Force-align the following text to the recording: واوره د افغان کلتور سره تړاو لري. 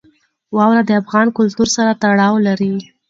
واوره 0.55 0.83
د 0.85 0.91
افغان 1.01 1.27
کلتور 1.37 1.67
سره 1.75 1.91
تړاو 2.03 2.35
لري. 2.47 2.73